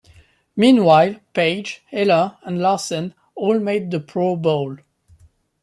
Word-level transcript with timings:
Meanwhile, 0.55 1.17
Page, 1.31 1.83
Eller 1.91 2.35
and 2.41 2.57
Larsen 2.57 3.13
all 3.35 3.59
made 3.59 3.91
the 3.91 3.99
Pro 3.99 4.35
Bowl. 4.35 4.77